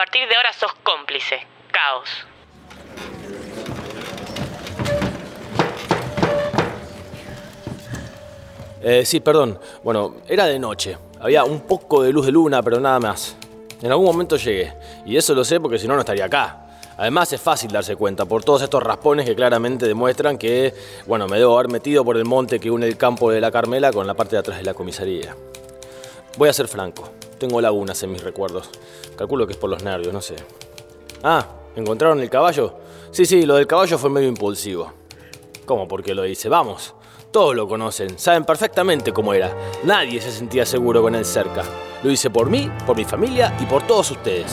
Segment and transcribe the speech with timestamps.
[0.00, 1.46] partir de ahora sos cómplice.
[1.70, 2.08] Caos.
[8.82, 9.60] Eh, sí, perdón.
[9.84, 10.96] Bueno, era de noche.
[11.20, 13.36] Había un poco de luz de luna, pero nada más.
[13.82, 14.72] En algún momento llegué.
[15.04, 16.64] Y eso lo sé porque si no, no estaría acá.
[16.96, 20.72] Además es fácil darse cuenta por todos estos raspones que claramente demuestran que,
[21.06, 23.92] bueno, me debo haber metido por el monte que une el campo de la Carmela
[23.92, 25.36] con la parte de atrás de la comisaría.
[26.36, 27.10] Voy a ser franco.
[27.38, 28.70] Tengo lagunas en mis recuerdos.
[29.16, 30.36] Calculo que es por los nervios, no sé.
[31.22, 31.46] Ah,
[31.76, 32.74] ¿encontraron el caballo?
[33.10, 34.92] Sí, sí, lo del caballo fue medio impulsivo.
[35.66, 35.88] ¿Cómo?
[35.88, 36.48] ¿Por qué lo hice?
[36.48, 36.94] Vamos.
[37.30, 39.54] Todos lo conocen, saben perfectamente cómo era.
[39.84, 41.62] Nadie se sentía seguro con él cerca.
[42.02, 44.52] Lo hice por mí, por mi familia y por todos ustedes.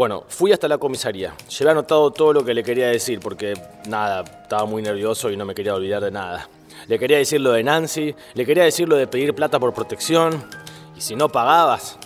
[0.00, 1.34] Bueno, fui hasta la comisaría.
[1.58, 3.52] Llevé anotado todo lo que le quería decir porque,
[3.86, 6.48] nada, estaba muy nervioso y no me quería olvidar de nada.
[6.86, 10.42] Le quería decir lo de Nancy, le quería decir lo de pedir plata por protección.
[10.96, 11.98] Y si no pagabas...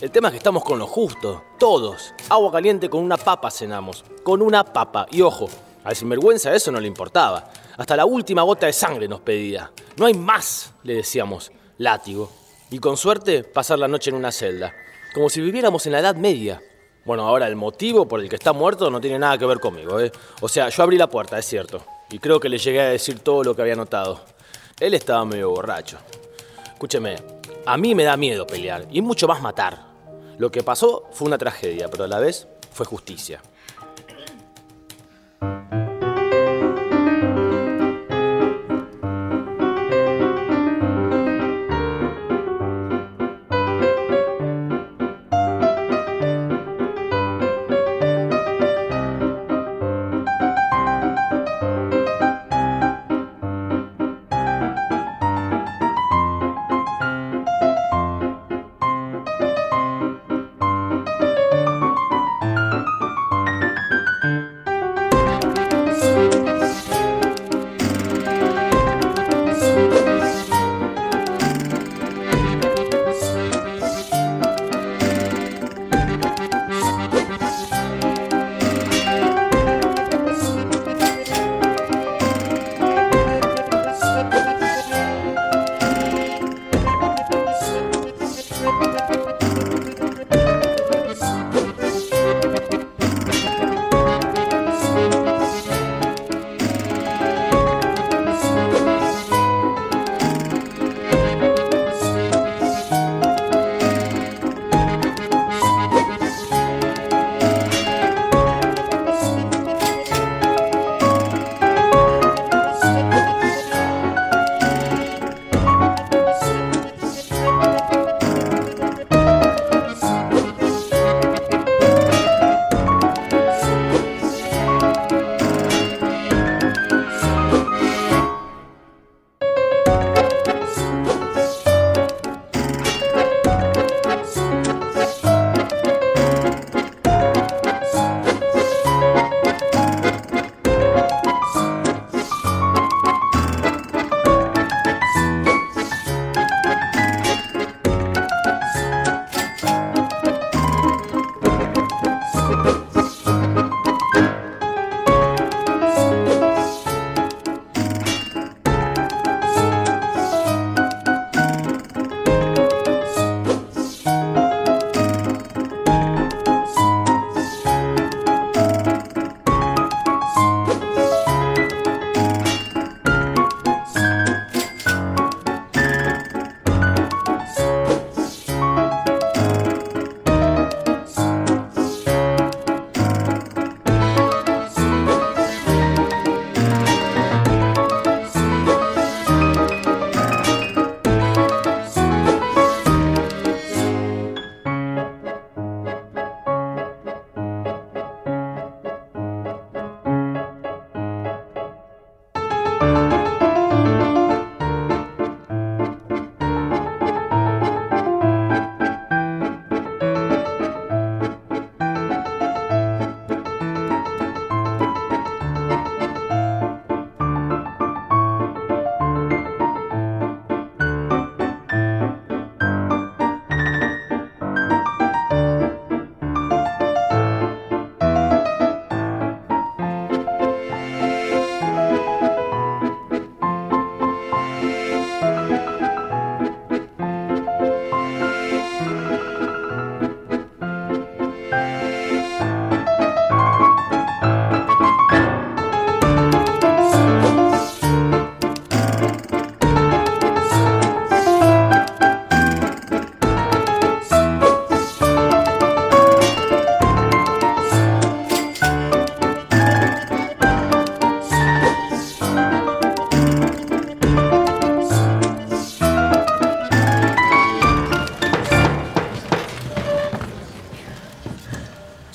[0.00, 2.14] El tema es que estamos con lo justo, todos.
[2.28, 4.04] Agua caliente con una papa cenamos.
[4.22, 5.08] Con una papa.
[5.10, 5.48] Y ojo,
[5.82, 7.50] al sinvergüenza eso no le importaba.
[7.78, 9.72] Hasta la última gota de sangre nos pedía.
[9.96, 11.50] No hay más, le decíamos.
[11.78, 12.30] Látigo.
[12.70, 14.72] Y con suerte, pasar la noche en una celda
[15.12, 16.62] como si viviéramos en la Edad Media.
[17.04, 19.98] Bueno, ahora el motivo por el que está muerto no tiene nada que ver conmigo,
[19.98, 20.12] ¿eh?
[20.40, 23.18] O sea, yo abrí la puerta, es cierto, y creo que le llegué a decir
[23.18, 24.20] todo lo que había notado.
[24.78, 25.98] Él estaba medio borracho.
[26.72, 27.16] Escúcheme,
[27.66, 29.86] a mí me da miedo pelear, y mucho más matar.
[30.38, 33.40] Lo que pasó fue una tragedia, pero a la vez fue justicia.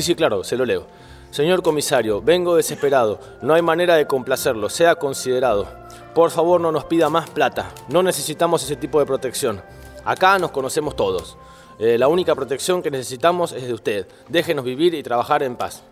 [0.00, 0.86] Sí, sí, claro, se lo leo.
[1.30, 3.20] Señor comisario, vengo desesperado.
[3.42, 5.68] No hay manera de complacerlo, sea considerado.
[6.14, 7.68] Por favor, no nos pida más plata.
[7.88, 9.60] No necesitamos ese tipo de protección.
[10.06, 11.36] Acá nos conocemos todos.
[11.78, 14.08] Eh, la única protección que necesitamos es de usted.
[14.30, 15.82] Déjenos vivir y trabajar en paz.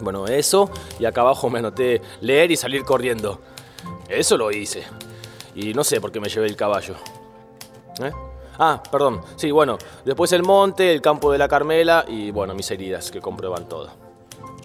[0.00, 3.40] Bueno, eso, y acá abajo me anoté leer y salir corriendo.
[4.08, 4.82] Eso lo hice.
[5.54, 6.96] Y no sé por qué me llevé el caballo.
[8.02, 8.10] ¿Eh?
[8.58, 9.20] Ah, perdón.
[9.36, 13.20] Sí, bueno, después el monte, el campo de la Carmela y bueno, mis heridas que
[13.20, 13.90] comprueban todo.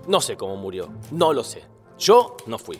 [0.07, 1.63] No sé cómo murió, no lo sé.
[1.97, 2.79] Yo no fui.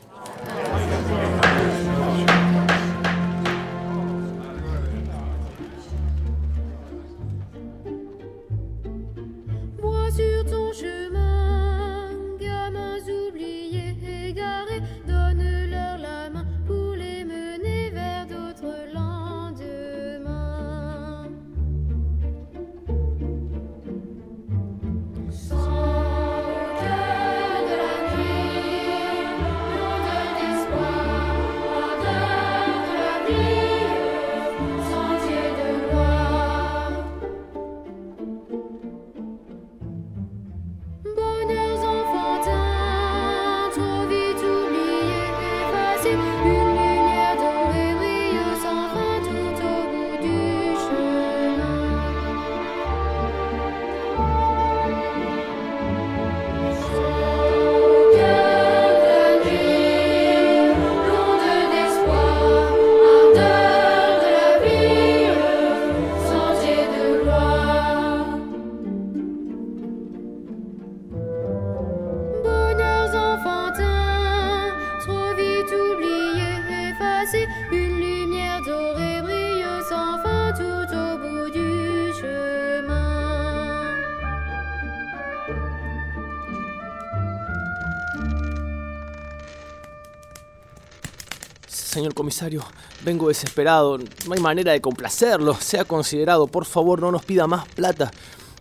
[91.98, 92.63] Señor comisario,
[93.04, 93.98] vengo desesperado.
[93.98, 95.56] No hay manera de complacerlo.
[95.56, 96.46] Sea considerado.
[96.46, 98.12] Por favor, no nos pida más plata.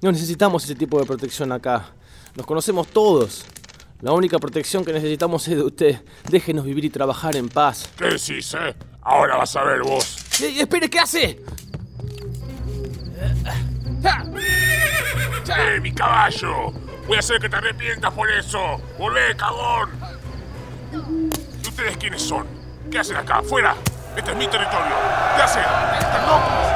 [0.01, 1.91] No necesitamos ese tipo de protección acá.
[2.35, 3.45] Nos conocemos todos.
[4.01, 6.03] La única protección que necesitamos es de usted.
[6.31, 7.91] Déjenos vivir y trabajar en paz.
[7.99, 8.75] ¿Qué decís, eh?
[9.03, 10.17] Ahora vas a ver vos.
[10.41, 10.89] ¡Ey, espere!
[10.89, 11.39] ¿Qué hace?
[15.59, 16.73] ¡Eh, mi caballo!
[17.07, 18.81] Voy a hacer que te arrepientas por eso.
[18.99, 19.91] ¡Volé, cagón!
[21.63, 22.56] ¿Y ustedes quiénes son?
[22.91, 23.43] ¿Qué hacen acá?
[23.43, 23.75] ¡Fuera!
[24.17, 24.95] Este es mi territorio.
[25.37, 25.63] ¿Qué hacen?
[25.99, 26.76] ¡Están locos!